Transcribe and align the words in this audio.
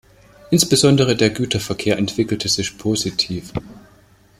Insbesondere 0.49 1.15
der 1.15 1.29
Güterverkehr 1.29 1.95
entwickelte 1.99 2.49
sich 2.49 2.75
positiv. 2.75 3.53